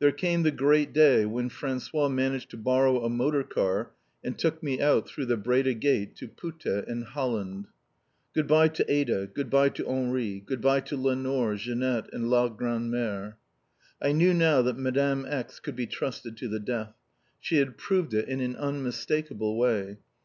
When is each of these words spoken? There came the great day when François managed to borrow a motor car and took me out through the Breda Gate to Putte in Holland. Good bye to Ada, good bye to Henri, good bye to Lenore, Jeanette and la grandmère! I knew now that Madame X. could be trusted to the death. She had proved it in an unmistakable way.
There 0.00 0.10
came 0.10 0.42
the 0.42 0.50
great 0.50 0.92
day 0.92 1.24
when 1.24 1.48
François 1.48 2.12
managed 2.12 2.50
to 2.50 2.56
borrow 2.56 3.04
a 3.04 3.08
motor 3.08 3.44
car 3.44 3.92
and 4.24 4.36
took 4.36 4.64
me 4.64 4.80
out 4.80 5.08
through 5.08 5.26
the 5.26 5.36
Breda 5.36 5.74
Gate 5.74 6.16
to 6.16 6.26
Putte 6.26 6.66
in 6.88 7.02
Holland. 7.02 7.68
Good 8.34 8.48
bye 8.48 8.66
to 8.66 8.92
Ada, 8.92 9.28
good 9.32 9.48
bye 9.48 9.68
to 9.68 9.86
Henri, 9.88 10.40
good 10.40 10.60
bye 10.60 10.80
to 10.80 10.96
Lenore, 10.96 11.54
Jeanette 11.54 12.12
and 12.12 12.28
la 12.28 12.48
grandmère! 12.48 13.34
I 14.02 14.10
knew 14.10 14.34
now 14.34 14.60
that 14.62 14.76
Madame 14.76 15.24
X. 15.24 15.60
could 15.60 15.76
be 15.76 15.86
trusted 15.86 16.36
to 16.38 16.48
the 16.48 16.58
death. 16.58 16.96
She 17.38 17.58
had 17.58 17.76
proved 17.78 18.12
it 18.12 18.28
in 18.28 18.40
an 18.40 18.56
unmistakable 18.56 19.56
way. 19.56 19.98